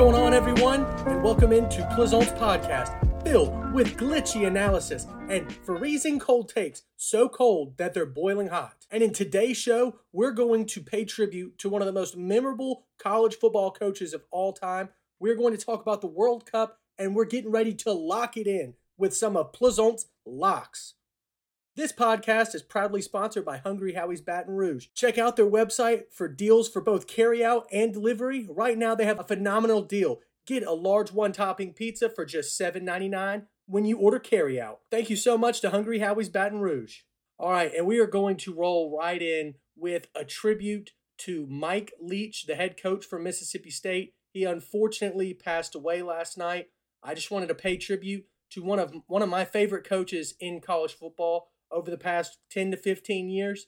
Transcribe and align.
going 0.00 0.14
on, 0.14 0.32
everyone? 0.32 0.86
And 1.06 1.22
welcome 1.22 1.52
into 1.52 1.86
Plaisance 1.94 2.30
Podcast, 2.30 3.22
filled 3.22 3.74
with 3.74 3.98
glitchy 3.98 4.46
analysis 4.46 5.06
and 5.28 5.52
freezing 5.52 6.18
cold 6.18 6.48
takes, 6.48 6.84
so 6.96 7.28
cold 7.28 7.76
that 7.76 7.92
they're 7.92 8.06
boiling 8.06 8.48
hot. 8.48 8.86
And 8.90 9.02
in 9.02 9.12
today's 9.12 9.58
show, 9.58 9.98
we're 10.10 10.30
going 10.30 10.64
to 10.68 10.80
pay 10.80 11.04
tribute 11.04 11.58
to 11.58 11.68
one 11.68 11.82
of 11.82 11.86
the 11.86 11.92
most 11.92 12.16
memorable 12.16 12.86
college 12.98 13.34
football 13.34 13.72
coaches 13.72 14.14
of 14.14 14.22
all 14.30 14.54
time. 14.54 14.88
We're 15.18 15.36
going 15.36 15.54
to 15.54 15.62
talk 15.62 15.82
about 15.82 16.00
the 16.00 16.06
World 16.06 16.50
Cup, 16.50 16.78
and 16.98 17.14
we're 17.14 17.26
getting 17.26 17.50
ready 17.50 17.74
to 17.74 17.92
lock 17.92 18.38
it 18.38 18.46
in 18.46 18.76
with 18.96 19.14
some 19.14 19.36
of 19.36 19.52
Plaisance 19.52 20.06
locks. 20.24 20.94
This 21.76 21.92
podcast 21.92 22.52
is 22.56 22.64
proudly 22.64 23.00
sponsored 23.00 23.44
by 23.44 23.58
Hungry 23.58 23.92
Howie's 23.92 24.20
Baton 24.20 24.56
Rouge. 24.56 24.88
Check 24.92 25.18
out 25.18 25.36
their 25.36 25.48
website 25.48 26.10
for 26.10 26.26
deals 26.26 26.68
for 26.68 26.80
both 26.80 27.06
carryout 27.06 27.66
and 27.70 27.92
delivery. 27.92 28.44
Right 28.50 28.76
now, 28.76 28.96
they 28.96 29.04
have 29.04 29.20
a 29.20 29.24
phenomenal 29.24 29.80
deal. 29.82 30.18
Get 30.46 30.64
a 30.64 30.72
large 30.72 31.12
one 31.12 31.30
topping 31.30 31.72
pizza 31.72 32.10
for 32.10 32.24
just 32.24 32.60
$7.99 32.60 33.46
when 33.66 33.84
you 33.84 33.98
order 33.98 34.18
carryout. 34.18 34.78
Thank 34.90 35.10
you 35.10 35.16
so 35.16 35.38
much 35.38 35.60
to 35.60 35.70
Hungry 35.70 36.00
Howie's 36.00 36.28
Baton 36.28 36.58
Rouge. 36.58 37.02
All 37.38 37.52
right, 37.52 37.72
and 37.72 37.86
we 37.86 38.00
are 38.00 38.06
going 38.08 38.36
to 38.38 38.52
roll 38.52 38.98
right 38.98 39.22
in 39.22 39.54
with 39.76 40.08
a 40.16 40.24
tribute 40.24 40.90
to 41.18 41.46
Mike 41.48 41.92
Leach, 42.00 42.46
the 42.46 42.56
head 42.56 42.82
coach 42.82 43.04
for 43.06 43.20
Mississippi 43.20 43.70
State. 43.70 44.14
He 44.32 44.42
unfortunately 44.42 45.34
passed 45.34 45.76
away 45.76 46.02
last 46.02 46.36
night. 46.36 46.66
I 47.00 47.14
just 47.14 47.30
wanted 47.30 47.46
to 47.46 47.54
pay 47.54 47.76
tribute 47.76 48.24
to 48.50 48.64
one 48.64 48.80
of 48.80 48.92
one 49.06 49.22
of 49.22 49.28
my 49.28 49.44
favorite 49.44 49.84
coaches 49.84 50.34
in 50.40 50.60
college 50.60 50.94
football 50.94 51.46
over 51.70 51.90
the 51.90 51.98
past 51.98 52.38
10 52.50 52.72
to 52.72 52.76
15 52.76 53.28
years. 53.28 53.66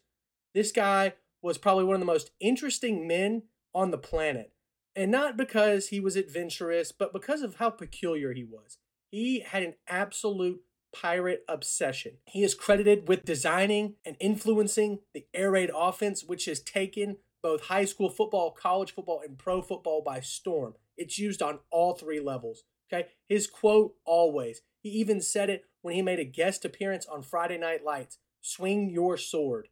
This 0.55 0.73
guy 0.73 1.15
was 1.43 1.59
probably 1.59 1.85
one 1.85 1.95
of 1.95 2.01
the 2.01 2.07
most 2.07 2.31
interesting 2.41 3.07
men 3.07 3.43
on 3.75 3.91
the 3.91 3.99
planet. 3.99 4.53
And 4.95 5.11
not 5.11 5.37
because 5.37 5.89
he 5.89 6.01
was 6.01 6.17
adventurous, 6.17 6.93
but 6.93 7.13
because 7.13 7.43
of 7.43 7.57
how 7.57 7.71
peculiar 7.71 8.33
he 8.33 8.45
was. 8.45 8.79
He 9.11 9.41
had 9.41 9.63
an 9.63 9.75
absolute 9.89 10.61
pirate 10.95 11.45
obsession. 11.49 12.19
He 12.27 12.45
is 12.45 12.55
credited 12.55 13.09
with 13.09 13.25
designing 13.25 13.95
and 14.05 14.17
influencing 14.21 15.01
the 15.15 15.27
air 15.33 15.51
raid 15.51 15.71
offense, 15.75 16.23
which 16.25 16.45
has 16.45 16.61
taken 16.61 17.17
both 17.43 17.63
high 17.63 17.87
school 17.87 18.11
football, 18.11 18.51
college 18.51 18.93
football, 18.95 19.21
and 19.27 19.39
pro 19.39 19.63
football 19.63 20.03
by 20.05 20.21
storm. 20.21 20.75
It's 20.97 21.19
used 21.19 21.43
on 21.43 21.61
all 21.71 21.95
three 21.95 22.21
levels. 22.21 22.65
Okay. 22.93 23.09
His 23.29 23.47
quote 23.47 23.95
always, 24.05 24.61
he 24.83 24.91
even 24.91 25.21
said 25.21 25.49
it 25.49 25.65
when 25.83 25.95
he 25.95 26.03
made 26.03 26.19
a 26.19 26.25
guest 26.25 26.65
appearance 26.65 27.07
on 27.07 27.23
Friday 27.23 27.59
Night 27.59 27.85
Lights 27.85 28.19
swing 28.41 28.91
your 28.91 29.17
sword. 29.17 29.69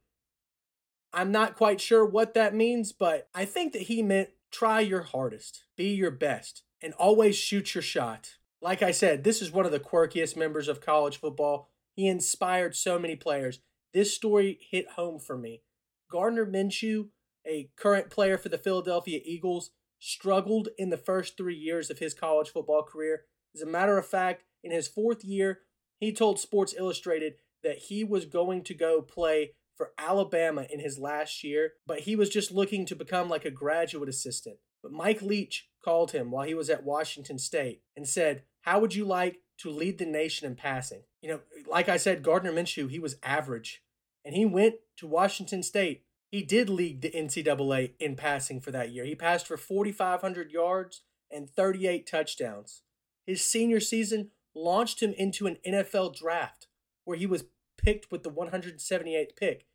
I'm 1.13 1.31
not 1.31 1.57
quite 1.57 1.81
sure 1.81 2.05
what 2.05 2.33
that 2.35 2.55
means, 2.55 2.91
but 2.93 3.27
I 3.33 3.45
think 3.45 3.73
that 3.73 3.83
he 3.83 4.01
meant 4.01 4.29
try 4.51 4.79
your 4.79 5.01
hardest, 5.01 5.63
be 5.75 5.89
your 5.89 6.11
best, 6.11 6.63
and 6.81 6.93
always 6.93 7.35
shoot 7.35 7.75
your 7.75 7.81
shot. 7.81 8.35
Like 8.61 8.81
I 8.81 8.91
said, 8.91 9.23
this 9.23 9.41
is 9.41 9.51
one 9.51 9.65
of 9.65 9.71
the 9.71 9.79
quirkiest 9.79 10.37
members 10.37 10.67
of 10.67 10.81
college 10.81 11.17
football. 11.17 11.69
He 11.95 12.07
inspired 12.07 12.75
so 12.75 12.97
many 12.99 13.15
players. 13.15 13.59
This 13.93 14.13
story 14.13 14.59
hit 14.69 14.91
home 14.91 15.19
for 15.19 15.37
me. 15.37 15.63
Gardner 16.09 16.45
Minshew, 16.45 17.09
a 17.45 17.69
current 17.75 18.09
player 18.09 18.37
for 18.37 18.49
the 18.49 18.57
Philadelphia 18.57 19.19
Eagles, 19.25 19.71
struggled 19.99 20.69
in 20.77 20.89
the 20.89 20.97
first 20.97 21.37
three 21.37 21.55
years 21.55 21.89
of 21.89 21.99
his 21.99 22.13
college 22.13 22.49
football 22.49 22.83
career. 22.83 23.25
As 23.53 23.61
a 23.61 23.65
matter 23.65 23.97
of 23.97 24.05
fact, 24.05 24.43
in 24.63 24.71
his 24.71 24.87
fourth 24.87 25.23
year, 25.23 25.59
he 26.01 26.11
told 26.11 26.39
Sports 26.39 26.73
Illustrated 26.77 27.35
that 27.63 27.77
he 27.77 28.03
was 28.03 28.25
going 28.25 28.63
to 28.63 28.73
go 28.73 29.01
play 29.01 29.51
for 29.75 29.91
Alabama 29.97 30.65
in 30.69 30.79
his 30.79 30.99
last 30.99 31.43
year, 31.43 31.73
but 31.85 32.01
he 32.01 32.15
was 32.15 32.29
just 32.29 32.51
looking 32.51 32.85
to 32.87 32.95
become 32.95 33.29
like 33.29 33.45
a 33.45 33.51
graduate 33.51 34.09
assistant. 34.09 34.57
But 34.81 34.91
Mike 34.91 35.21
Leach 35.21 35.69
called 35.83 36.11
him 36.11 36.31
while 36.31 36.45
he 36.45 36.55
was 36.55 36.69
at 36.69 36.83
Washington 36.83 37.37
State 37.37 37.81
and 37.95 38.07
said, 38.07 38.43
How 38.61 38.79
would 38.79 38.95
you 38.95 39.05
like 39.05 39.37
to 39.59 39.69
lead 39.69 39.99
the 39.99 40.05
nation 40.05 40.47
in 40.47 40.55
passing? 40.55 41.03
You 41.21 41.29
know, 41.29 41.39
like 41.69 41.87
I 41.87 41.97
said, 41.97 42.23
Gardner 42.23 42.51
Minshew, 42.51 42.89
he 42.89 42.99
was 42.99 43.17
average. 43.21 43.83
And 44.25 44.35
he 44.35 44.45
went 44.45 44.75
to 44.97 45.07
Washington 45.07 45.61
State. 45.61 46.03
He 46.31 46.41
did 46.41 46.69
lead 46.69 47.01
the 47.01 47.11
NCAA 47.11 47.93
in 47.99 48.15
passing 48.15 48.59
for 48.59 48.71
that 48.71 48.91
year. 48.91 49.05
He 49.05 49.15
passed 49.15 49.47
for 49.47 49.57
4,500 49.57 50.51
yards 50.51 51.01
and 51.29 51.49
38 51.49 52.07
touchdowns. 52.07 52.81
His 53.25 53.45
senior 53.45 53.79
season 53.79 54.31
launched 54.55 55.01
him 55.01 55.13
into 55.17 55.47
an 55.47 55.57
NFL 55.67 56.15
draft 56.15 56.67
where 57.05 57.17
he 57.17 57.25
was 57.25 57.45
picked 57.77 58.11
with 58.11 58.23
the 58.23 58.31
178th 58.31 59.35
pick. 59.35 59.65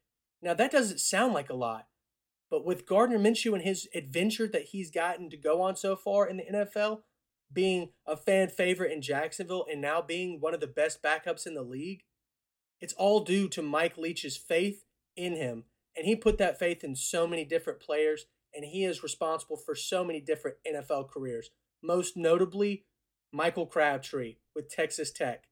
Now, 0.43 0.55
that 0.55 0.71
doesn't 0.71 1.01
sound 1.01 1.35
like 1.35 1.51
a 1.51 1.55
lot, 1.55 1.87
but 2.51 2.65
with 2.65 2.87
Gardner 2.87 3.19
Minshew 3.19 3.55
and 3.55 3.63
his 3.63 3.89
adventure 3.95 4.47
that 4.49 4.67
he's 4.67 4.91
gotten 4.91 5.31
to 5.31 5.37
go 5.37 5.61
on 5.63 5.77
so 5.77 5.97
far 5.97 6.29
in 6.29 6.37
the 6.37 6.45
NFL, 6.45 7.01
being 7.53 7.91
a 8.07 8.17
fan 8.17 8.49
favorite 8.49 8.93
in 8.93 9.03
Jacksonville 9.03 9.67
and 9.71 9.81
now 9.81 10.03
being 10.03 10.41
one 10.41 10.55
of 10.55 10.61
the 10.61 10.67
best 10.67 11.03
backups 11.03 11.47
in 11.47 11.55
the 11.55 11.63
league, 11.63 12.03
it's 12.81 12.95
all 12.95 13.21
due 13.21 13.49
to 13.49 13.63
Mike 13.63 13.97
Leach's 13.97 14.37
faith 14.37 14.85
in 15.17 15.35
him. 15.35 15.65
And 15.97 16.07
he 16.07 16.15
put 16.15 16.39
that 16.39 16.59
faith 16.59 16.85
in 16.85 16.95
so 16.95 17.27
many 17.27 17.45
different 17.45 17.81
players, 17.81 18.27
and 18.55 18.65
he 18.65 18.85
is 18.85 19.03
responsible 19.03 19.57
for 19.57 19.75
so 19.75 20.05
many 20.05 20.21
different 20.21 20.59
NFL 20.71 21.11
careers. 21.11 21.51
Most 21.83 22.17
notably, 22.17 22.85
Michael 23.37 23.67
Crabtree 23.67 24.37
with 24.55 24.71
Texas 24.71 25.13
Tech. 25.13 25.45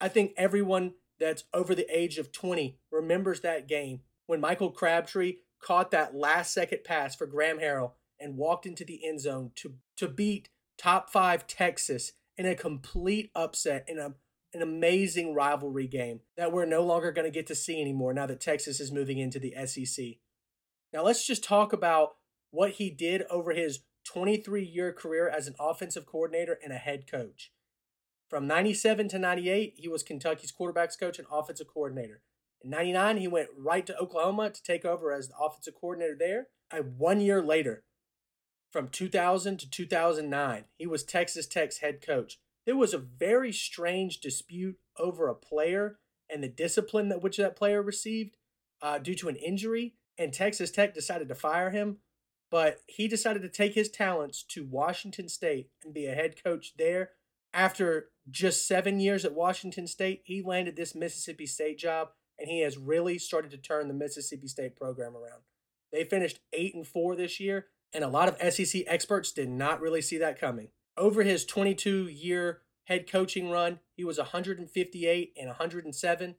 I 0.00 0.08
think 0.08 0.32
everyone 0.36 0.94
that's 1.20 1.44
over 1.54 1.74
the 1.74 1.86
age 1.96 2.18
of 2.18 2.32
20 2.32 2.78
remembers 2.90 3.42
that 3.42 3.68
game 3.68 4.00
when 4.26 4.40
Michael 4.40 4.70
Crabtree 4.70 5.36
caught 5.62 5.90
that 5.92 6.14
last 6.14 6.52
second 6.52 6.84
pass 6.84 7.14
for 7.14 7.26
Graham 7.26 7.58
Harrell 7.58 7.92
and 8.18 8.36
walked 8.36 8.66
into 8.66 8.84
the 8.84 9.06
end 9.06 9.20
zone 9.20 9.52
to, 9.56 9.74
to 9.96 10.08
beat 10.08 10.48
top 10.78 11.10
five 11.10 11.46
Texas 11.46 12.12
in 12.36 12.46
a 12.46 12.54
complete 12.54 13.30
upset 13.34 13.84
in 13.86 13.98
a, 13.98 14.14
an 14.54 14.62
amazing 14.62 15.34
rivalry 15.34 15.86
game 15.86 16.20
that 16.36 16.50
we're 16.50 16.64
no 16.64 16.82
longer 16.82 17.12
going 17.12 17.26
to 17.26 17.30
get 17.30 17.46
to 17.46 17.54
see 17.54 17.80
anymore 17.80 18.14
now 18.14 18.26
that 18.26 18.40
Texas 18.40 18.80
is 18.80 18.90
moving 18.90 19.18
into 19.18 19.38
the 19.38 19.54
SEC. 19.66 20.04
Now, 20.92 21.02
let's 21.04 21.26
just 21.26 21.44
talk 21.44 21.72
about 21.72 22.16
what 22.50 22.72
he 22.72 22.90
did 22.90 23.22
over 23.30 23.52
his 23.52 23.80
23 24.04 24.64
year 24.64 24.92
career 24.92 25.28
as 25.28 25.46
an 25.46 25.54
offensive 25.58 26.06
coordinator 26.06 26.58
and 26.62 26.72
a 26.72 26.76
head 26.76 27.10
coach. 27.10 27.52
From 28.28 28.46
97 28.46 29.08
to 29.08 29.18
98, 29.18 29.74
he 29.76 29.88
was 29.88 30.02
Kentucky's 30.02 30.52
quarterbacks 30.52 30.98
coach 30.98 31.18
and 31.18 31.28
offensive 31.30 31.66
coordinator. 31.66 32.22
In 32.62 32.70
99, 32.70 33.18
he 33.18 33.28
went 33.28 33.48
right 33.56 33.86
to 33.86 33.98
Oklahoma 33.98 34.50
to 34.50 34.62
take 34.62 34.84
over 34.84 35.12
as 35.12 35.28
the 35.28 35.36
offensive 35.38 35.74
coordinator 35.78 36.16
there. 36.18 36.46
And 36.70 36.96
one 36.98 37.20
year 37.20 37.42
later, 37.42 37.84
from 38.70 38.88
2000 38.88 39.58
to 39.58 39.70
2009, 39.70 40.64
he 40.78 40.86
was 40.86 41.04
Texas 41.04 41.46
Tech's 41.46 41.78
head 41.78 42.00
coach. 42.00 42.38
There 42.64 42.76
was 42.76 42.94
a 42.94 42.98
very 42.98 43.52
strange 43.52 44.20
dispute 44.20 44.78
over 44.98 45.28
a 45.28 45.34
player 45.34 45.98
and 46.32 46.42
the 46.42 46.48
discipline 46.48 47.08
that 47.10 47.22
which 47.22 47.36
that 47.36 47.56
player 47.56 47.82
received 47.82 48.36
uh, 48.80 48.98
due 48.98 49.14
to 49.16 49.28
an 49.28 49.36
injury, 49.36 49.94
and 50.18 50.32
Texas 50.32 50.70
Tech 50.70 50.94
decided 50.94 51.28
to 51.28 51.34
fire 51.34 51.70
him. 51.70 51.98
But 52.52 52.82
he 52.86 53.08
decided 53.08 53.42
to 53.42 53.48
take 53.48 53.74
his 53.74 53.90
talents 53.90 54.44
to 54.50 54.64
Washington 54.64 55.28
State 55.28 55.70
and 55.82 55.92
be 55.92 56.06
a 56.06 56.14
head 56.14 56.40
coach 56.40 56.74
there 56.78 57.10
after 57.54 58.08
just 58.30 58.66
seven 58.66 59.00
years 59.00 59.24
at 59.24 59.34
Washington 59.34 59.86
State, 59.86 60.22
he 60.24 60.42
landed 60.42 60.76
this 60.76 60.94
Mississippi 60.94 61.46
State 61.46 61.78
job, 61.78 62.10
and 62.38 62.48
he 62.48 62.60
has 62.60 62.78
really 62.78 63.18
started 63.18 63.50
to 63.50 63.56
turn 63.56 63.88
the 63.88 63.94
Mississippi 63.94 64.48
State 64.48 64.76
program 64.76 65.16
around. 65.16 65.42
They 65.92 66.04
finished 66.04 66.40
eight 66.52 66.74
and 66.74 66.86
four 66.86 67.14
this 67.14 67.38
year, 67.40 67.66
and 67.92 68.02
a 68.02 68.08
lot 68.08 68.28
of 68.28 68.52
SEC 68.52 68.84
experts 68.86 69.32
did 69.32 69.50
not 69.50 69.80
really 69.80 70.00
see 70.00 70.18
that 70.18 70.40
coming. 70.40 70.68
Over 70.96 71.22
his 71.22 71.44
22 71.44 72.08
year 72.08 72.62
head 72.84 73.10
coaching 73.10 73.50
run, 73.50 73.80
he 73.96 74.04
was 74.04 74.18
158 74.18 75.32
and 75.36 75.48
107, 75.48 76.34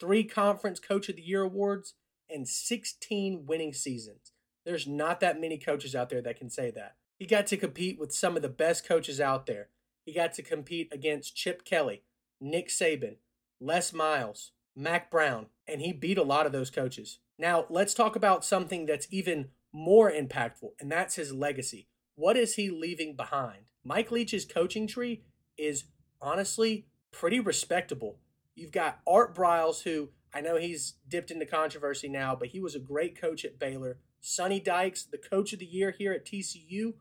three 0.00 0.24
conference 0.24 0.80
coach 0.80 1.08
of 1.08 1.16
the 1.16 1.22
year 1.22 1.42
awards, 1.42 1.94
and 2.30 2.48
16 2.48 3.44
winning 3.46 3.74
seasons. 3.74 4.32
There's 4.64 4.86
not 4.86 5.20
that 5.20 5.40
many 5.40 5.58
coaches 5.58 5.94
out 5.94 6.08
there 6.08 6.22
that 6.22 6.38
can 6.38 6.50
say 6.50 6.70
that. 6.70 6.96
He 7.18 7.26
got 7.26 7.46
to 7.48 7.56
compete 7.56 7.98
with 7.98 8.12
some 8.12 8.36
of 8.36 8.42
the 8.42 8.48
best 8.48 8.86
coaches 8.86 9.20
out 9.20 9.46
there 9.46 9.68
he 10.04 10.12
got 10.12 10.34
to 10.34 10.42
compete 10.42 10.92
against 10.92 11.34
Chip 11.34 11.64
Kelly, 11.64 12.02
Nick 12.40 12.68
Saban, 12.68 13.16
Les 13.58 13.92
Miles, 13.92 14.52
Mack 14.76 15.10
Brown, 15.10 15.46
and 15.66 15.80
he 15.80 15.92
beat 15.92 16.18
a 16.18 16.22
lot 16.22 16.46
of 16.46 16.52
those 16.52 16.70
coaches. 16.70 17.20
Now, 17.38 17.64
let's 17.70 17.94
talk 17.94 18.14
about 18.14 18.44
something 18.44 18.86
that's 18.86 19.08
even 19.10 19.48
more 19.72 20.12
impactful, 20.12 20.72
and 20.78 20.92
that's 20.92 21.16
his 21.16 21.32
legacy. 21.32 21.88
What 22.16 22.36
is 22.36 22.54
he 22.54 22.70
leaving 22.70 23.16
behind? 23.16 23.64
Mike 23.82 24.10
Leach's 24.10 24.44
coaching 24.44 24.86
tree 24.86 25.22
is 25.56 25.84
honestly 26.20 26.86
pretty 27.10 27.40
respectable. 27.40 28.18
You've 28.54 28.72
got 28.72 29.00
Art 29.06 29.34
Briles, 29.34 29.82
who 29.82 30.10
I 30.34 30.40
know 30.40 30.56
he's 30.56 30.94
dipped 31.08 31.30
into 31.30 31.46
controversy 31.46 32.08
now, 32.08 32.34
but 32.34 32.48
he 32.48 32.60
was 32.60 32.74
a 32.74 32.80
great 32.80 33.18
coach 33.18 33.44
at 33.44 33.58
Baylor. 33.58 33.98
Sonny 34.20 34.58
Dykes, 34.58 35.04
the 35.04 35.18
coach 35.18 35.52
of 35.52 35.60
the 35.60 35.66
year 35.66 35.94
here 35.96 36.12
at 36.12 36.26
TCU. 36.26 36.94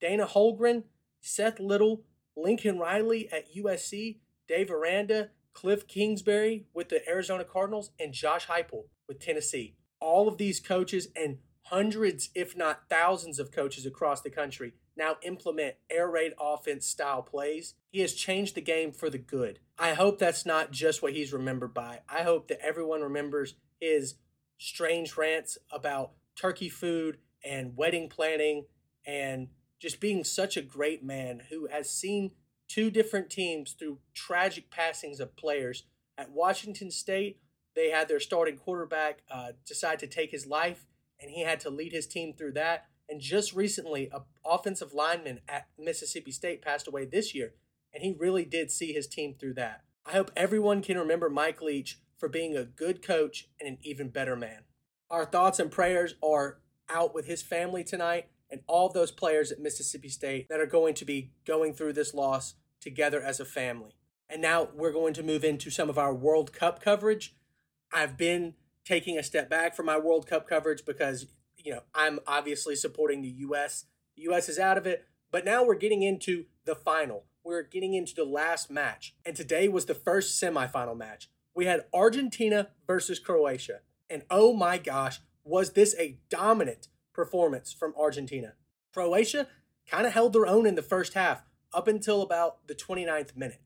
Dana 0.00 0.26
Holgorsen, 0.26 0.84
Seth 1.20 1.58
Littrell, 1.58 2.02
Lincoln 2.36 2.78
Riley 2.78 3.28
at 3.32 3.54
USC, 3.54 4.18
Dave 4.46 4.70
Aranda, 4.70 5.30
Cliff 5.52 5.86
Kingsbury 5.88 6.66
with 6.72 6.88
the 6.88 7.06
Arizona 7.08 7.44
Cardinals, 7.44 7.90
and 7.98 8.12
Josh 8.14 8.46
Heupel 8.46 8.84
with 9.08 9.18
Tennessee. 9.18 9.74
All 10.00 10.28
of 10.28 10.38
these 10.38 10.60
coaches 10.60 11.08
and 11.16 11.38
hundreds, 11.70 12.30
if 12.34 12.56
not 12.56 12.88
thousands, 12.88 13.38
of 13.38 13.52
coaches 13.52 13.86
across 13.86 14.20
the 14.20 14.30
country 14.30 14.72
now 14.96 15.16
implement 15.22 15.76
air 15.88 16.10
raid 16.10 16.32
offense 16.38 16.86
style 16.86 17.22
plays. 17.22 17.74
He 17.90 18.00
has 18.00 18.12
changed 18.12 18.54
the 18.54 18.60
game 18.60 18.92
for 18.92 19.08
the 19.08 19.18
good. 19.18 19.60
I 19.78 19.94
hope 19.94 20.18
that's 20.18 20.44
not 20.44 20.72
just 20.72 21.00
what 21.00 21.14
he's 21.14 21.32
remembered 21.32 21.72
by. 21.72 22.00
I 22.08 22.22
hope 22.22 22.48
that 22.48 22.64
everyone 22.64 23.00
remembers 23.00 23.54
his 23.80 24.16
strange 24.58 25.16
rants 25.16 25.56
about 25.72 26.12
turkey 26.36 26.68
food 26.68 27.16
and 27.42 27.76
wedding 27.76 28.08
planning 28.08 28.66
and 29.06 29.48
just 29.80 30.00
being 30.00 30.22
such 30.24 30.56
a 30.56 30.62
great 30.62 31.02
man 31.02 31.42
who 31.48 31.66
has 31.70 31.88
seen 31.88 32.32
two 32.68 32.90
different 32.90 33.30
teams 33.30 33.72
through 33.72 33.98
tragic 34.12 34.70
passings 34.70 35.18
of 35.18 35.34
players. 35.34 35.84
At 36.18 36.30
Washington 36.30 36.90
State, 36.90 37.40
they 37.74 37.88
had 37.88 38.08
their 38.08 38.20
starting 38.20 38.58
quarterback 38.58 39.22
uh, 39.30 39.52
decide 39.66 39.98
to 40.00 40.06
take 40.06 40.30
his 40.30 40.46
life, 40.46 40.86
and 41.20 41.30
he 41.30 41.42
had 41.42 41.60
to 41.60 41.70
lead 41.70 41.92
his 41.92 42.06
team 42.06 42.34
through 42.36 42.52
that. 42.52 42.86
And 43.08 43.20
just 43.20 43.52
recently, 43.52 44.08
a 44.12 44.20
offensive 44.44 44.94
lineman 44.94 45.40
at 45.48 45.66
Mississippi 45.78 46.30
State 46.30 46.62
passed 46.62 46.86
away 46.86 47.04
this 47.04 47.34
year, 47.34 47.54
and 47.92 48.02
he 48.02 48.16
really 48.18 48.44
did 48.44 48.70
see 48.70 48.92
his 48.92 49.06
team 49.06 49.34
through 49.38 49.54
that. 49.54 49.82
I 50.06 50.12
hope 50.12 50.30
everyone 50.36 50.82
can 50.82 50.98
remember 50.98 51.28
Mike 51.28 51.60
Leach 51.60 51.98
for 52.18 52.28
being 52.28 52.56
a 52.56 52.64
good 52.64 53.02
coach 53.02 53.48
and 53.60 53.68
an 53.68 53.78
even 53.82 54.08
better 54.08 54.36
man. 54.36 54.64
Our 55.10 55.24
thoughts 55.24 55.58
and 55.58 55.70
prayers 55.70 56.14
are 56.22 56.60
out 56.88 57.14
with 57.14 57.26
his 57.26 57.42
family 57.42 57.82
tonight 57.82 58.26
and 58.50 58.60
all 58.66 58.88
those 58.88 59.10
players 59.10 59.50
at 59.50 59.60
Mississippi 59.60 60.08
State 60.08 60.48
that 60.48 60.60
are 60.60 60.66
going 60.66 60.94
to 60.94 61.04
be 61.04 61.32
going 61.46 61.74
through 61.74 61.94
this 61.94 62.14
loss 62.14 62.54
together 62.80 63.20
as 63.20 63.40
a 63.40 63.44
family. 63.44 63.92
And 64.28 64.40
now 64.40 64.68
we're 64.74 64.92
going 64.92 65.14
to 65.14 65.22
move 65.22 65.44
into 65.44 65.70
some 65.70 65.90
of 65.90 65.98
our 65.98 66.14
World 66.14 66.52
Cup 66.52 66.80
coverage. 66.80 67.34
I've 67.92 68.16
been 68.16 68.54
taking 68.90 69.16
a 69.16 69.22
step 69.22 69.48
back 69.48 69.76
from 69.76 69.86
my 69.86 69.96
World 69.96 70.26
Cup 70.26 70.48
coverage 70.48 70.84
because, 70.84 71.28
you 71.56 71.72
know, 71.72 71.82
I'm 71.94 72.18
obviously 72.26 72.74
supporting 72.74 73.22
the 73.22 73.28
U.S. 73.28 73.84
The 74.16 74.22
U.S. 74.22 74.48
is 74.48 74.58
out 74.58 74.76
of 74.76 74.84
it, 74.84 75.04
but 75.30 75.44
now 75.44 75.62
we're 75.62 75.76
getting 75.76 76.02
into 76.02 76.46
the 76.64 76.74
final. 76.74 77.26
We're 77.44 77.62
getting 77.62 77.94
into 77.94 78.16
the 78.16 78.24
last 78.24 78.68
match. 78.68 79.14
And 79.24 79.36
today 79.36 79.68
was 79.68 79.86
the 79.86 79.94
first 79.94 80.42
semifinal 80.42 80.96
match. 80.96 81.30
We 81.54 81.66
had 81.66 81.84
Argentina 81.94 82.70
versus 82.84 83.20
Croatia. 83.20 83.78
And 84.10 84.24
oh 84.28 84.52
my 84.52 84.76
gosh, 84.76 85.20
was 85.44 85.74
this 85.74 85.94
a 85.96 86.18
dominant 86.28 86.88
performance 87.12 87.72
from 87.72 87.94
Argentina? 87.96 88.54
Croatia 88.92 89.46
kind 89.88 90.04
of 90.04 90.14
held 90.14 90.32
their 90.32 90.48
own 90.48 90.66
in 90.66 90.74
the 90.74 90.82
first 90.82 91.14
half 91.14 91.44
up 91.72 91.86
until 91.86 92.22
about 92.22 92.66
the 92.66 92.74
29th 92.74 93.36
minute. 93.36 93.62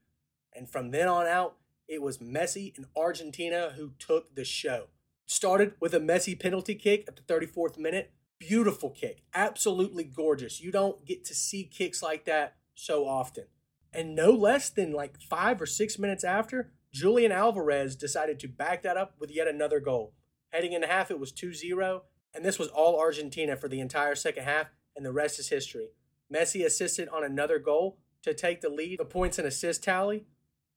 And 0.52 0.68
from 0.68 0.90
then 0.90 1.08
on 1.08 1.26
out, 1.26 1.56
it 1.88 2.02
was 2.02 2.18
Messi 2.18 2.76
and 2.76 2.84
Argentina 2.94 3.72
who 3.74 3.92
took 3.98 4.34
the 4.34 4.44
show. 4.44 4.88
Started 5.26 5.74
with 5.80 5.94
a 5.94 6.00
Messi 6.00 6.38
penalty 6.38 6.74
kick 6.74 7.04
at 7.08 7.16
the 7.16 7.22
34th 7.22 7.78
minute. 7.78 8.12
Beautiful 8.38 8.90
kick. 8.90 9.22
Absolutely 9.34 10.04
gorgeous. 10.04 10.60
You 10.60 10.70
don't 10.70 11.04
get 11.06 11.24
to 11.26 11.34
see 11.34 11.64
kicks 11.64 12.02
like 12.02 12.24
that 12.26 12.56
so 12.74 13.06
often. 13.06 13.44
And 13.92 14.14
no 14.14 14.30
less 14.30 14.70
than 14.70 14.92
like 14.92 15.20
five 15.20 15.62
or 15.62 15.66
six 15.66 15.98
minutes 15.98 16.24
after, 16.24 16.72
Julian 16.92 17.32
Alvarez 17.32 17.96
decided 17.96 18.38
to 18.40 18.48
back 18.48 18.82
that 18.82 18.96
up 18.96 19.14
with 19.18 19.30
yet 19.30 19.48
another 19.48 19.80
goal. 19.80 20.14
Heading 20.52 20.72
into 20.72 20.86
half, 20.86 21.10
it 21.10 21.18
was 21.18 21.32
2 21.32 21.52
0, 21.52 22.02
and 22.32 22.44
this 22.44 22.58
was 22.58 22.68
all 22.68 23.00
Argentina 23.00 23.56
for 23.56 23.68
the 23.68 23.80
entire 23.80 24.14
second 24.14 24.44
half, 24.44 24.68
and 24.94 25.04
the 25.04 25.12
rest 25.12 25.38
is 25.38 25.48
history. 25.48 25.88
Messi 26.32 26.64
assisted 26.64 27.08
on 27.08 27.24
another 27.24 27.58
goal 27.58 27.98
to 28.22 28.34
take 28.34 28.60
the 28.60 28.68
lead, 28.68 28.98
the 28.98 29.04
points 29.04 29.38
and 29.38 29.46
assist 29.46 29.82
tally, 29.82 30.26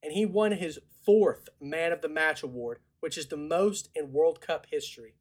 and 0.04 0.14
he 0.14 0.26
won 0.26 0.54
his 0.54 0.80
fourth 1.06 1.50
Man 1.62 1.92
of 1.92 2.02
the 2.02 2.10
Match 2.10 2.44
award, 2.44 2.80
which 3.00 3.18
is 3.18 3.28
the 3.28 3.38
most 3.38 3.90
in 3.96 4.12
World 4.12 4.42
Cup 4.42 4.68
history. 4.70 5.16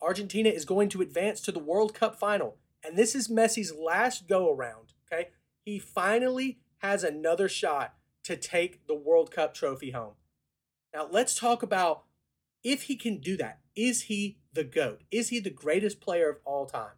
Argentina 0.00 0.48
is 0.48 0.64
going 0.64 0.88
to 0.90 1.02
advance 1.02 1.40
to 1.40 1.52
the 1.52 1.58
World 1.58 1.94
Cup 1.94 2.18
final, 2.18 2.58
and 2.84 2.96
this 2.96 3.14
is 3.14 3.28
Messi's 3.28 3.74
last 3.74 4.28
go 4.28 4.52
around, 4.52 4.92
okay? 5.06 5.28
He 5.64 5.78
finally 5.78 6.58
has 6.78 7.04
another 7.04 7.48
shot 7.48 7.94
to 8.24 8.36
take 8.36 8.86
the 8.86 8.94
World 8.94 9.30
Cup 9.30 9.54
trophy 9.54 9.92
home. 9.92 10.14
Now, 10.92 11.08
let's 11.10 11.38
talk 11.38 11.62
about 11.62 12.04
if 12.62 12.84
he 12.84 12.96
can 12.96 13.18
do 13.18 13.36
that. 13.36 13.60
Is 13.74 14.02
he 14.02 14.38
the 14.52 14.64
GOAT? 14.64 15.02
Is 15.10 15.30
he 15.30 15.40
the 15.40 15.50
greatest 15.50 16.00
player 16.00 16.28
of 16.28 16.38
all 16.44 16.66
time? 16.66 16.96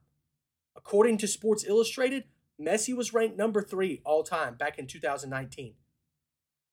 According 0.76 1.18
to 1.18 1.28
Sports 1.28 1.64
Illustrated, 1.64 2.24
Messi 2.60 2.94
was 2.94 3.14
ranked 3.14 3.36
number 3.36 3.62
three 3.62 4.00
all 4.04 4.22
time 4.22 4.54
back 4.54 4.78
in 4.78 4.86
2019. 4.86 5.74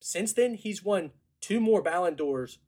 Since 0.00 0.32
then, 0.32 0.54
he's 0.54 0.84
won 0.84 1.12
two 1.40 1.60
more 1.60 1.82
Ballon 1.82 2.14
d'Ors 2.14 2.58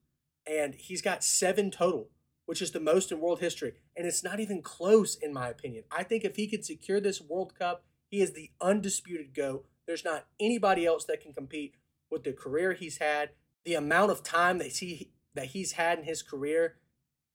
and 0.46 0.75
he's 0.75 1.02
got 1.02 1.25
seven 1.25 1.70
total, 1.70 2.11
which 2.46 2.62
is 2.62 2.73
the 2.73 2.81
most 2.81 3.11
in 3.11 3.20
world 3.20 3.41
history. 3.41 3.73
And 3.96 4.06
it's 4.06 4.25
not 4.25 4.41
even 4.41 4.62
close, 4.62 5.17
in 5.17 5.32
my 5.32 5.49
opinion. 5.49 5.85
I 5.91 6.02
think 6.02 6.25
if 6.25 6.37
he 6.37 6.49
could 6.49 6.64
secure 6.64 7.00
this 7.00 7.20
World 7.20 7.55
Cup, 7.58 7.85
he 8.11 8.20
is 8.20 8.32
the 8.32 8.50
undisputed 8.61 9.35
GOAT. 9.35 9.67
There's 9.87 10.05
not 10.05 10.26
anybody 10.41 10.87
else 10.87 11.05
that 11.06 11.20
can 11.20 11.32
compete 11.32 11.75
with 12.11 12.25
the 12.25 12.32
career 12.32 12.73
he's 12.73 12.99
had, 12.99 13.31
the 13.64 13.75
amount 13.75 14.11
of 14.11 14.23
time 14.23 14.58
that 14.58 14.69
he 14.69 15.11
that 15.35 15.46
he's 15.46 15.73
had 15.73 15.99
in 15.99 16.05
his 16.05 16.23
career, 16.23 16.76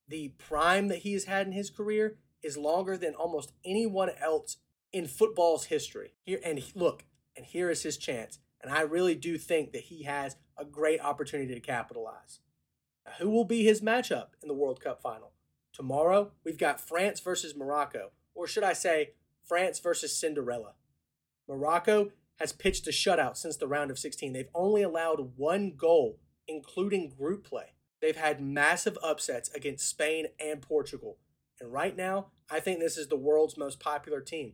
the 0.07 0.29
prime 0.37 0.87
that 0.87 0.99
he 0.99 1.13
has 1.13 1.25
had 1.25 1.45
in 1.45 1.53
his 1.53 1.69
career 1.69 2.17
is 2.41 2.57
longer 2.57 2.95
than 2.95 3.13
almost 3.13 3.51
anyone 3.65 4.09
else 4.21 4.57
in 4.93 5.05
football's 5.05 5.65
history. 5.65 6.13
Here 6.23 6.39
and 6.43 6.63
look, 6.75 7.03
and 7.35 7.45
here 7.45 7.69
is 7.69 7.83
his 7.83 7.97
chance. 7.97 8.39
And 8.61 8.71
I 8.71 8.81
really 8.81 9.15
do 9.15 9.37
think 9.37 9.73
that 9.73 9.83
he 9.83 10.03
has 10.03 10.37
a 10.57 10.65
great 10.65 11.01
opportunity 11.01 11.53
to 11.53 11.59
capitalize. 11.59 12.39
Who 13.17 13.29
will 13.29 13.45
be 13.45 13.63
his 13.63 13.81
matchup 13.81 14.29
in 14.41 14.47
the 14.47 14.53
World 14.53 14.81
Cup 14.81 15.01
final? 15.01 15.31
Tomorrow, 15.73 16.31
we've 16.43 16.57
got 16.57 16.81
France 16.81 17.19
versus 17.19 17.55
Morocco, 17.55 18.11
or 18.33 18.47
should 18.47 18.63
I 18.63 18.73
say, 18.73 19.11
France 19.45 19.79
versus 19.79 20.15
Cinderella. 20.15 20.73
Morocco 21.47 22.11
has 22.39 22.53
pitched 22.53 22.87
a 22.87 22.91
shutout 22.91 23.35
since 23.37 23.57
the 23.57 23.67
round 23.67 23.91
of 23.91 23.99
16. 23.99 24.33
They've 24.33 24.47
only 24.53 24.81
allowed 24.81 25.37
one 25.37 25.73
goal, 25.75 26.19
including 26.47 27.09
group 27.09 27.43
play. 27.43 27.73
They've 28.01 28.15
had 28.15 28.41
massive 28.41 28.97
upsets 29.03 29.49
against 29.49 29.89
Spain 29.89 30.27
and 30.39 30.61
Portugal. 30.61 31.17
And 31.59 31.73
right 31.73 31.95
now, 31.95 32.27
I 32.49 32.59
think 32.59 32.79
this 32.79 32.97
is 32.97 33.07
the 33.07 33.17
world's 33.17 33.57
most 33.57 33.79
popular 33.79 34.21
team. 34.21 34.53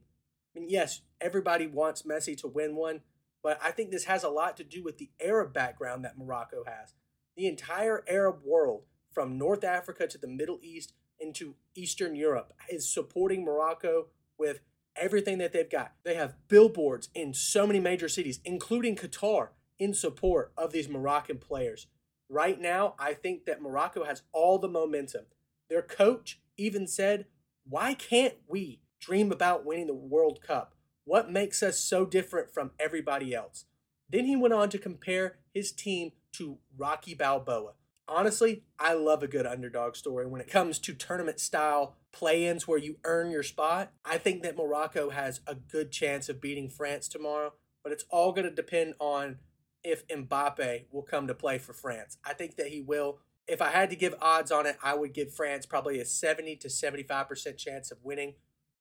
I 0.55 0.59
mean, 0.59 0.69
yes, 0.69 1.01
everybody 1.21 1.67
wants 1.67 2.03
Messi 2.03 2.35
to 2.37 2.47
win 2.47 2.75
one, 2.75 3.01
but 3.43 3.59
I 3.63 3.71
think 3.71 3.91
this 3.91 4.05
has 4.05 4.23
a 4.23 4.29
lot 4.29 4.57
to 4.57 4.63
do 4.63 4.83
with 4.83 4.97
the 4.97 5.11
Arab 5.21 5.53
background 5.53 6.03
that 6.03 6.17
Morocco 6.17 6.63
has. 6.65 6.93
The 7.35 7.47
entire 7.47 8.03
Arab 8.07 8.37
world, 8.45 8.83
from 9.11 9.37
North 9.37 9.63
Africa 9.63 10.07
to 10.07 10.17
the 10.17 10.27
Middle 10.27 10.59
East 10.61 10.93
into 11.19 11.55
Eastern 11.75 12.15
Europe, 12.15 12.53
is 12.69 12.91
supporting 12.91 13.43
Morocco 13.43 14.07
with 14.37 14.61
everything 14.95 15.37
that 15.39 15.51
they've 15.53 15.69
got. 15.69 15.93
They 16.03 16.15
have 16.15 16.35
billboards 16.47 17.09
in 17.13 17.33
so 17.33 17.67
many 17.67 17.79
major 17.79 18.07
cities, 18.07 18.39
including 18.45 18.95
Qatar, 18.95 19.49
in 19.77 19.93
support 19.93 20.53
of 20.57 20.71
these 20.71 20.87
Moroccan 20.87 21.37
players. 21.37 21.87
Right 22.29 22.59
now, 22.59 22.95
I 22.97 23.13
think 23.13 23.45
that 23.45 23.61
Morocco 23.61 24.05
has 24.05 24.23
all 24.31 24.57
the 24.57 24.69
momentum. 24.69 25.25
Their 25.69 25.81
coach 25.81 26.39
even 26.57 26.87
said, 26.87 27.25
Why 27.67 27.93
can't 27.93 28.35
we 28.47 28.81
dream 28.99 29.31
about 29.31 29.65
winning 29.65 29.87
the 29.87 29.93
World 29.93 30.39
Cup? 30.41 30.75
What 31.03 31.29
makes 31.29 31.61
us 31.61 31.79
so 31.79 32.05
different 32.05 32.53
from 32.53 32.71
everybody 32.79 33.33
else? 33.35 33.65
Then 34.09 34.25
he 34.25 34.35
went 34.35 34.53
on 34.53 34.69
to 34.69 34.77
compare 34.77 35.37
his 35.53 35.71
team 35.71 36.13
to 36.37 36.57
Rocky 36.77 37.13
Balboa. 37.13 37.73
Honestly, 38.07 38.63
I 38.79 38.93
love 38.93 39.23
a 39.23 39.27
good 39.27 39.47
underdog 39.47 39.95
story 39.95 40.27
when 40.27 40.41
it 40.41 40.49
comes 40.49 40.77
to 40.79 40.93
tournament 40.93 41.39
style 41.39 41.95
play 42.11 42.45
ins 42.45 42.67
where 42.67 42.77
you 42.77 42.97
earn 43.03 43.31
your 43.31 43.43
spot. 43.43 43.91
I 44.03 44.17
think 44.17 44.43
that 44.43 44.57
Morocco 44.57 45.09
has 45.09 45.41
a 45.47 45.55
good 45.55 45.91
chance 45.91 46.29
of 46.29 46.39
beating 46.39 46.69
France 46.69 47.07
tomorrow, 47.07 47.53
but 47.83 47.91
it's 47.91 48.05
all 48.09 48.31
going 48.31 48.47
to 48.47 48.53
depend 48.53 48.93
on 48.99 49.37
if 49.83 50.07
Mbappe 50.07 50.85
will 50.91 51.01
come 51.01 51.27
to 51.27 51.33
play 51.33 51.57
for 51.57 51.73
France. 51.73 52.17
I 52.23 52.33
think 52.33 52.57
that 52.57 52.67
he 52.67 52.81
will. 52.81 53.19
If 53.47 53.61
I 53.61 53.69
had 53.69 53.89
to 53.89 53.95
give 53.95 54.15
odds 54.21 54.51
on 54.51 54.65
it, 54.65 54.77
I 54.83 54.95
would 54.95 55.13
give 55.13 55.33
France 55.33 55.65
probably 55.65 55.99
a 55.99 56.05
70 56.05 56.57
to 56.57 56.67
75% 56.67 57.57
chance 57.57 57.91
of 57.91 57.97
winning. 58.03 58.35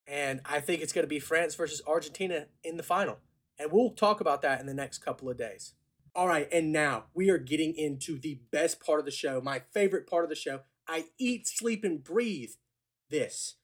And 0.06 0.40
I 0.44 0.60
think 0.60 0.82
it's 0.82 0.92
going 0.92 1.04
to 1.04 1.08
be 1.08 1.18
France 1.18 1.54
versus 1.54 1.82
Argentina 1.86 2.46
in 2.62 2.76
the 2.76 2.82
final. 2.82 3.18
And 3.58 3.70
we'll 3.72 3.90
talk 3.90 4.20
about 4.20 4.42
that 4.42 4.60
in 4.60 4.66
the 4.66 4.74
next 4.74 4.98
couple 4.98 5.30
of 5.30 5.36
days. 5.36 5.74
All 6.14 6.28
right, 6.28 6.48
and 6.52 6.70
now 6.70 7.06
we 7.12 7.28
are 7.30 7.38
getting 7.38 7.74
into 7.74 8.18
the 8.18 8.40
best 8.52 8.78
part 8.80 9.00
of 9.00 9.04
the 9.04 9.10
show, 9.10 9.40
my 9.40 9.62
favorite 9.72 10.08
part 10.08 10.24
of 10.24 10.30
the 10.30 10.36
show. 10.36 10.60
I 10.86 11.06
eat, 11.18 11.48
sleep, 11.48 11.82
and 11.82 12.04
breathe 12.04 12.52
this. 13.10 13.56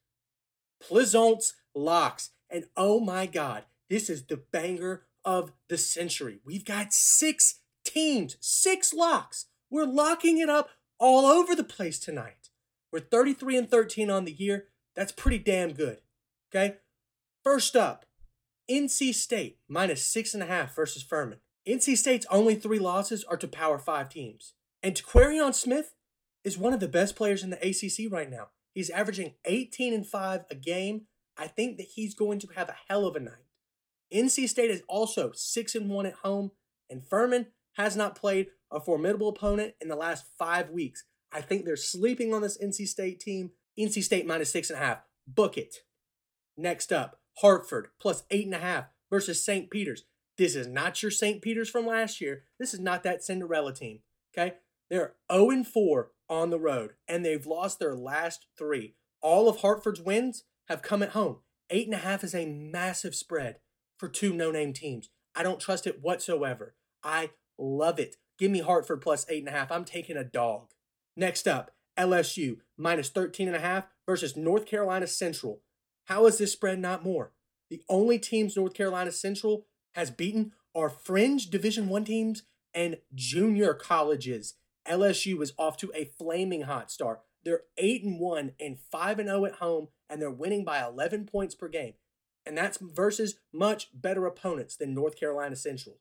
Plaisance 0.80 1.54
locks. 1.74 2.30
And 2.48 2.64
oh 2.76 2.98
my 2.98 3.26
God, 3.26 3.64
this 3.88 4.10
is 4.10 4.24
the 4.24 4.36
banger 4.36 5.04
of 5.24 5.52
the 5.68 5.78
century. 5.78 6.40
We've 6.44 6.64
got 6.64 6.92
six 6.92 7.60
teams, 7.84 8.36
six 8.40 8.92
locks. 8.92 9.46
We're 9.70 9.84
locking 9.84 10.38
it 10.38 10.48
up 10.48 10.70
all 10.98 11.26
over 11.26 11.54
the 11.54 11.62
place 11.62 11.98
tonight. 12.00 12.50
We're 12.92 13.00
33 13.00 13.56
and 13.58 13.70
13 13.70 14.10
on 14.10 14.24
the 14.24 14.32
year. 14.32 14.66
That's 14.96 15.12
pretty 15.12 15.38
damn 15.38 15.72
good. 15.72 15.98
Okay. 16.52 16.78
First 17.44 17.76
up, 17.76 18.06
NC 18.68 19.14
State 19.14 19.58
minus 19.68 20.04
six 20.04 20.34
and 20.34 20.42
a 20.42 20.46
half 20.46 20.74
versus 20.74 21.02
Furman. 21.02 21.38
NC 21.68 21.96
State's 21.96 22.26
only 22.30 22.54
three 22.54 22.78
losses 22.78 23.24
are 23.24 23.36
to 23.36 23.48
Power 23.48 23.78
Five 23.78 24.08
teams. 24.08 24.54
And 24.82 24.94
Terquavion 24.94 25.54
Smith 25.54 25.94
is 26.42 26.56
one 26.56 26.72
of 26.72 26.80
the 26.80 26.88
best 26.88 27.16
players 27.16 27.42
in 27.42 27.50
the 27.50 27.58
ACC 27.58 28.10
right 28.10 28.30
now. 28.30 28.48
He's 28.72 28.90
averaging 28.90 29.34
18 29.44 29.92
and 29.92 30.06
5 30.06 30.44
a 30.50 30.54
game. 30.54 31.02
I 31.36 31.46
think 31.48 31.76
that 31.76 31.88
he's 31.94 32.14
going 32.14 32.38
to 32.40 32.48
have 32.56 32.68
a 32.68 32.76
hell 32.88 33.06
of 33.06 33.16
a 33.16 33.20
night. 33.20 33.46
NC 34.12 34.48
State 34.48 34.70
is 34.70 34.82
also 34.88 35.32
6 35.34 35.74
and 35.74 35.90
1 35.90 36.06
at 36.06 36.14
home, 36.14 36.52
and 36.88 37.04
Furman 37.04 37.48
has 37.74 37.96
not 37.96 38.14
played 38.14 38.48
a 38.70 38.80
formidable 38.80 39.28
opponent 39.28 39.74
in 39.80 39.88
the 39.88 39.96
last 39.96 40.24
five 40.38 40.70
weeks. 40.70 41.04
I 41.32 41.40
think 41.40 41.64
they're 41.64 41.76
sleeping 41.76 42.34
on 42.34 42.42
this 42.42 42.58
NC 42.58 42.86
State 42.86 43.20
team. 43.20 43.50
NC 43.78 44.02
State 44.02 44.26
minus 44.26 44.50
six 44.50 44.70
and 44.70 44.78
a 44.78 44.84
half. 44.84 44.98
Book 45.26 45.56
it. 45.56 45.76
Next 46.56 46.92
up, 46.92 47.20
Hartford 47.38 47.88
plus 48.00 48.24
eight 48.30 48.46
and 48.46 48.54
a 48.54 48.58
half 48.58 48.86
versus 49.10 49.44
St. 49.44 49.70
Peter's. 49.70 50.04
This 50.40 50.56
is 50.56 50.68
not 50.68 51.02
your 51.02 51.10
St. 51.10 51.42
Peter's 51.42 51.68
from 51.68 51.86
last 51.86 52.18
year. 52.18 52.44
This 52.58 52.72
is 52.72 52.80
not 52.80 53.02
that 53.02 53.22
Cinderella 53.22 53.74
team. 53.74 53.98
Okay? 54.32 54.54
They're 54.88 55.12
0 55.30 55.50
and 55.50 55.66
4 55.66 56.12
on 56.30 56.48
the 56.48 56.58
road, 56.58 56.94
and 57.06 57.22
they've 57.22 57.44
lost 57.44 57.78
their 57.78 57.94
last 57.94 58.46
three. 58.56 58.94
All 59.20 59.50
of 59.50 59.58
Hartford's 59.58 60.00
wins 60.00 60.44
have 60.66 60.80
come 60.80 61.02
at 61.02 61.10
home. 61.10 61.40
Eight 61.68 61.84
and 61.84 61.92
a 61.92 61.98
half 61.98 62.24
is 62.24 62.34
a 62.34 62.46
massive 62.46 63.14
spread 63.14 63.56
for 63.98 64.08
two 64.08 64.32
no 64.32 64.50
name 64.50 64.72
teams. 64.72 65.10
I 65.34 65.42
don't 65.42 65.60
trust 65.60 65.86
it 65.86 66.00
whatsoever. 66.00 66.74
I 67.04 67.32
love 67.58 67.98
it. 67.98 68.16
Give 68.38 68.50
me 68.50 68.60
Hartford 68.60 69.02
plus 69.02 69.26
eight 69.28 69.40
and 69.40 69.54
a 69.54 69.58
half. 69.58 69.70
I'm 69.70 69.84
taking 69.84 70.16
a 70.16 70.24
dog. 70.24 70.70
Next 71.18 71.46
up, 71.46 71.72
LSU 71.98 72.60
minus 72.78 73.10
13 73.10 73.46
and 73.46 73.56
a 73.58 73.60
half 73.60 73.88
versus 74.06 74.38
North 74.38 74.64
Carolina 74.64 75.06
Central. 75.06 75.60
How 76.06 76.24
is 76.24 76.38
this 76.38 76.52
spread 76.52 76.78
not 76.78 77.04
more? 77.04 77.32
The 77.68 77.82
only 77.90 78.18
teams 78.18 78.56
North 78.56 78.72
Carolina 78.72 79.12
Central 79.12 79.66
has 79.94 80.10
beaten 80.10 80.52
are 80.74 80.88
fringe 80.88 81.50
Division 81.50 81.88
1 81.88 82.04
teams 82.04 82.42
and 82.74 82.98
junior 83.14 83.74
colleges. 83.74 84.54
LSU 84.88 85.42
is 85.42 85.52
off 85.58 85.76
to 85.78 85.92
a 85.94 86.10
flaming 86.18 86.62
hot 86.62 86.90
start. 86.90 87.20
They're 87.44 87.62
8 87.78 88.04
and 88.04 88.20
1 88.20 88.52
and 88.60 88.78
5 88.78 89.18
and 89.18 89.28
0 89.28 89.44
at 89.46 89.54
home 89.54 89.88
and 90.08 90.20
they're 90.20 90.30
winning 90.30 90.64
by 90.64 90.82
11 90.82 91.26
points 91.26 91.54
per 91.54 91.68
game. 91.68 91.94
And 92.44 92.56
that's 92.56 92.78
versus 92.80 93.36
much 93.52 93.88
better 93.94 94.26
opponents 94.26 94.76
than 94.76 94.94
North 94.94 95.18
Carolina 95.18 95.56
Central. 95.56 95.98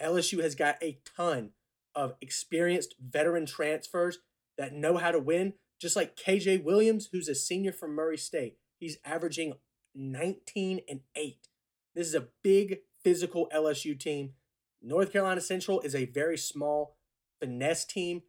LSU 0.00 0.42
has 0.42 0.54
got 0.54 0.82
a 0.82 0.98
ton 1.16 1.50
of 1.94 2.14
experienced 2.20 2.94
veteran 3.00 3.46
transfers 3.46 4.18
that 4.58 4.72
know 4.72 4.96
how 4.96 5.10
to 5.10 5.18
win, 5.18 5.54
just 5.80 5.96
like 5.96 6.16
KJ 6.16 6.62
Williams, 6.62 7.08
who's 7.12 7.28
a 7.28 7.34
senior 7.34 7.72
from 7.72 7.94
Murray 7.94 8.18
State. 8.18 8.58
He's 8.78 8.98
averaging 9.04 9.54
19 9.94 10.80
and 10.88 11.00
8. 11.14 11.48
This 11.94 12.06
is 12.06 12.14
a 12.14 12.28
big 12.42 12.78
physical 13.04 13.48
LSU 13.54 13.98
team. 13.98 14.32
North 14.80 15.12
Carolina 15.12 15.40
Central 15.40 15.80
is 15.80 15.94
a 15.94 16.06
very 16.06 16.36
small 16.36 16.96
finesse 17.40 17.84
team. 17.84 18.22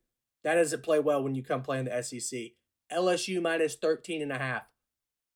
That 0.44 0.56
doesn't 0.56 0.84
play 0.84 1.00
well 1.00 1.24
when 1.24 1.36
you 1.36 1.44
come 1.44 1.62
play 1.62 1.80
in 1.80 1.86
the 1.86 2.04
SEC. 2.04 2.52
LSU 2.92 3.42
minus 3.42 3.76
13 3.76 4.22
and 4.22 4.32
a 4.32 4.38
half. 4.38 4.64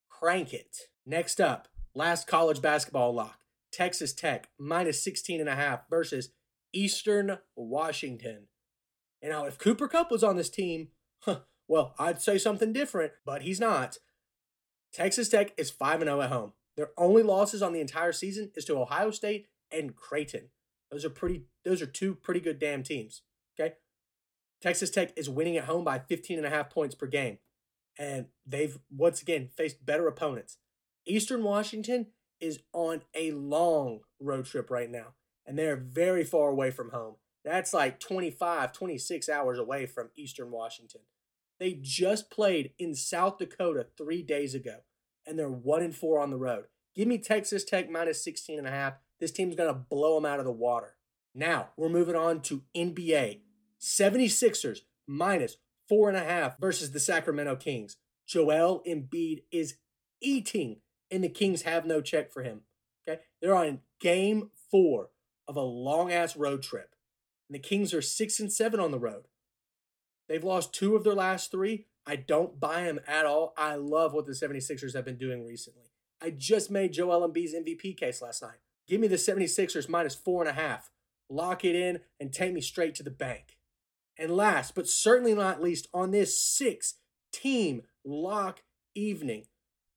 Crank 0.10 0.54
it. 0.54 0.78
Next 1.06 1.40
up, 1.40 1.68
last 1.96 2.28
college 2.28 2.62
basketball 2.62 3.14
lock. 3.14 3.40
Texas 3.72 4.14
Tech 4.14 4.50
minus 4.60 5.04
16 5.04 5.40
and 5.40 5.50
a 5.50 5.56
half 5.56 5.90
versus 5.90 6.32
Eastern 6.74 7.40
Washington. 7.56 8.48
And 9.22 9.32
now, 9.32 9.46
if 9.46 9.58
Cooper 9.58 9.88
Kupp 9.88 10.12
was 10.12 10.24
on 10.24 10.36
this 10.36 10.50
team, 10.50 10.90
huh, 11.22 11.40
well, 11.68 11.96
I'd 11.98 12.22
say 12.22 12.38
something 12.38 12.72
different, 12.74 13.14
but 13.26 13.42
he's 13.42 13.60
not. 13.60 13.98
Texas 14.94 15.30
Tech 15.30 15.54
is 15.58 15.70
5 15.70 16.02
0 16.02 16.22
at 16.22 16.30
home. 16.30 16.54
Their 16.78 16.92
only 16.98 17.24
losses 17.24 17.62
on 17.62 17.74
the 17.74 17.82
entire 17.82 18.14
season 18.14 18.52
is 18.56 18.64
to 18.66 18.78
Ohio 18.78 19.12
State 19.12 19.48
and 19.72 19.96
Creighton. 19.96 20.50
Those 20.92 21.04
are 21.04 21.10
pretty 21.10 21.46
those 21.66 21.82
are 21.82 21.88
two 21.88 22.16
pretty 22.16 22.40
good 22.40 22.60
damn 22.60 22.84
teams. 22.84 23.24
Okay? 23.60 23.74
Texas 24.62 24.90
Tech 24.90 25.12
is 25.18 25.30
winning 25.30 25.58
at 25.58 25.66
home 25.66 25.84
by 25.84 26.00
15 26.00 26.38
and 26.38 26.48
a 26.48 26.52
half 26.52 26.70
points 26.70 26.96
per 26.96 27.08
game. 27.08 27.40
And 28.00 28.28
they've 28.46 28.78
once 28.96 29.22
again 29.22 29.50
faced 29.56 29.86
better 29.86 30.08
opponents. 30.08 30.58
Eastern 31.06 31.44
Washington 31.44 32.08
is 32.40 32.60
on 32.74 33.02
a 33.16 33.32
long 33.32 34.02
road 34.20 34.46
trip 34.46 34.70
right 34.70 34.90
now, 34.90 35.14
and 35.46 35.58
they're 35.58 35.76
very 35.76 36.24
far 36.24 36.50
away 36.50 36.70
from 36.70 36.92
home. 36.92 37.16
That's 37.44 37.74
like 37.74 38.00
25, 38.00 38.74
26 38.74 39.30
hours 39.30 39.58
away 39.58 39.86
from 39.86 40.10
Eastern 40.16 40.52
Washington. 40.52 41.02
They 41.60 41.80
just 41.82 42.30
played 42.30 42.74
in 42.78 42.94
South 42.94 43.40
Dakota 43.40 43.88
three 43.98 44.22
days 44.22 44.54
ago, 44.54 44.80
and 45.28 45.38
they're 45.38 45.50
one 45.50 45.84
and 45.84 45.96
four 45.96 46.20
on 46.20 46.32
the 46.32 46.38
road. 46.38 46.66
Give 46.96 47.08
me 47.08 47.18
Texas 47.18 47.64
Tech 47.64 47.90
minus 47.90 48.24
16 48.24 48.58
and 48.58 48.68
a 48.68 48.72
half. 48.72 48.94
This 49.20 49.32
team's 49.32 49.56
going 49.56 49.74
to 49.74 49.80
blow 49.80 50.16
them 50.16 50.26
out 50.26 50.40
of 50.40 50.46
the 50.46 50.52
water. 50.52 50.96
Now, 51.36 51.70
we're 51.78 51.90
moving 51.90 52.16
on 52.16 52.42
to 52.44 52.64
NBA. 52.76 53.42
76ers 53.80 54.80
minus 55.08 55.58
four 55.88 56.10
and 56.10 56.18
a 56.18 56.24
half 56.24 56.60
versus 56.60 56.92
the 56.92 57.00
Sacramento 57.00 57.56
Kings. 57.58 57.98
Joel 58.28 58.82
Embiid 58.88 59.44
is 59.52 59.76
eating, 60.22 60.78
and 61.12 61.24
the 61.24 61.30
Kings 61.30 61.62
have 61.62 61.86
no 61.86 62.02
check 62.02 62.34
for 62.34 62.44
him. 62.44 62.62
Okay, 63.08 63.22
they're 63.42 63.56
on 63.56 63.80
game 64.02 64.50
four 64.70 65.10
of 65.48 65.56
a 65.56 65.62
long 65.62 66.12
ass 66.12 66.36
road 66.36 66.62
trip, 66.62 66.96
and 67.48 67.56
the 67.56 67.60
Kings 67.60 67.94
are 67.94 68.02
six 68.02 68.40
and 68.40 68.52
seven 68.52 68.80
on 68.80 68.92
the 68.92 69.00
road. 69.00 69.28
They've 70.28 70.44
lost 70.44 70.74
two 70.74 70.96
of 70.96 71.04
their 71.04 71.14
last 71.14 71.52
three. 71.52 71.86
I 72.06 72.16
don't 72.16 72.60
buy 72.60 72.84
them 72.84 73.00
at 73.08 73.26
all. 73.26 73.54
I 73.58 73.76
love 73.76 74.14
what 74.14 74.26
the 74.26 74.32
76ers 74.34 74.94
have 74.96 75.06
been 75.06 75.18
doing 75.18 75.46
recently. 75.46 75.92
I 76.22 76.32
just 76.32 76.72
made 76.72 76.94
Joel 76.94 77.28
Embiid's 77.28 77.54
MVP 77.54 77.98
case 77.98 78.22
last 78.22 78.42
night. 78.42 78.60
Give 78.88 79.02
me 79.02 79.08
the 79.08 79.16
76ers 79.18 79.90
minus 79.90 80.16
four 80.16 80.42
and 80.42 80.50
a 80.50 80.54
half. 80.54 80.90
Lock 81.30 81.66
it 81.66 81.76
in 81.76 82.00
and 82.20 82.32
take 82.32 82.54
me 82.54 82.62
straight 82.62 82.96
to 82.96 83.04
the 83.04 83.12
bank. 83.12 83.58
And 84.18 84.36
last, 84.36 84.74
but 84.74 84.88
certainly 84.88 85.34
not 85.34 85.62
least, 85.62 85.88
on 85.94 86.12
this 86.12 86.40
six 86.40 86.96
team 87.32 87.84
lock 88.04 88.64
evening, 88.96 89.46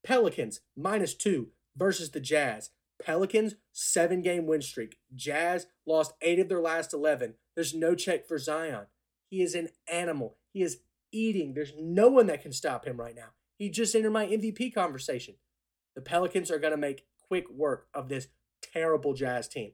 Pelicans 0.05 0.61
minus 0.77 1.15
two 1.15 1.49
versus 1.77 2.11
the 2.11 2.21
Jazz. 2.21 2.71
Pelicans, 3.03 3.55
seven 3.73 4.21
game 4.21 4.47
win 4.47 4.61
streak. 4.61 4.99
Jazz 5.15 5.67
lost 5.87 6.13
eight 6.21 6.39
of 6.39 6.49
their 6.49 6.61
last 6.61 6.93
11. 6.93 7.35
There's 7.55 7.75
no 7.75 7.95
check 7.95 8.27
for 8.27 8.39
Zion. 8.39 8.87
He 9.31 9.43
is 9.43 9.55
an 9.55 9.69
animal. 9.91 10.37
He 10.53 10.63
is 10.63 10.81
eating. 11.13 11.55
There's 11.55 11.73
no 11.79 12.09
one 12.09 12.27
that 12.27 12.43
can 12.43 12.53
stop 12.53 12.85
him 12.85 13.01
right 13.01 13.15
now. 13.15 13.31
He 13.59 13.71
just 13.71 13.95
entered 13.95 14.11
my 14.11 14.27
MVP 14.27 14.75
conversation. 14.75 15.35
The 15.95 16.03
Pelicans 16.03 16.51
are 16.51 16.59
going 16.59 16.73
to 16.73 16.77
make 16.77 17.07
quick 17.29 17.49
work 17.51 17.87
of 17.95 18.09
this 18.09 18.29
terrible 18.63 19.15
Jazz 19.15 19.49
team. 19.49 19.73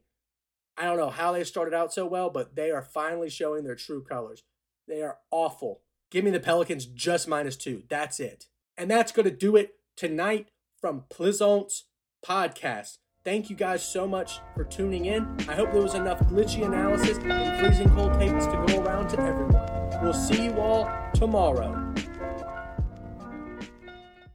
I 0.76 0.84
don't 0.84 0.98
know 0.98 1.10
how 1.10 1.32
they 1.32 1.44
started 1.44 1.74
out 1.74 1.92
so 1.92 2.06
well, 2.06 2.28
but 2.28 2.54
they 2.54 2.70
are 2.70 2.82
finally 2.82 3.30
showing 3.30 3.64
their 3.64 3.74
true 3.74 4.04
colors. 4.04 4.44
They 4.86 5.02
are 5.02 5.18
awful. 5.30 5.80
Give 6.10 6.24
me 6.24 6.30
the 6.30 6.40
Pelicans 6.40 6.86
just 6.86 7.26
minus 7.26 7.56
two. 7.56 7.84
That's 7.88 8.20
it. 8.20 8.46
And 8.76 8.90
that's 8.90 9.12
going 9.12 9.24
to 9.24 9.34
do 9.34 9.56
it 9.56 9.76
tonight 9.96 10.48
from 10.80 11.04
Plaisance 11.08 11.84
Podcast. 12.24 12.98
Thank 13.26 13.50
you 13.50 13.56
guys 13.56 13.82
so 13.82 14.06
much 14.06 14.38
for 14.54 14.62
tuning 14.62 15.06
in. 15.06 15.26
I 15.48 15.54
hope 15.56 15.72
there 15.72 15.82
was 15.82 15.94
enough 15.94 16.20
glitchy 16.28 16.64
analysis 16.64 17.18
and 17.18 17.58
freezing 17.58 17.90
cold 17.90 18.14
takes 18.20 18.46
to 18.46 18.64
go 18.68 18.80
around 18.84 19.08
to 19.08 19.20
everyone. 19.20 20.00
We'll 20.00 20.14
see 20.14 20.44
you 20.44 20.56
all 20.60 20.88
tomorrow. 21.12 21.85